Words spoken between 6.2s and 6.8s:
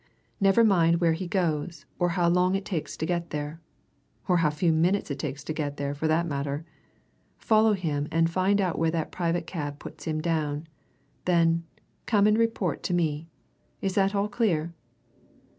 matter!